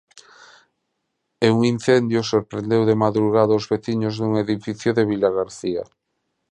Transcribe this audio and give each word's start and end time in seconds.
E 1.45 1.47
un 1.55 1.59
incendio 1.73 2.19
sorprendeu 2.33 2.81
de 2.89 2.99
madrugada 3.03 3.59
os 3.59 3.67
veciños 3.71 4.13
dun 4.19 4.31
edificio 4.43 4.91
de 4.97 5.07
Vilagarcía. 5.11 5.83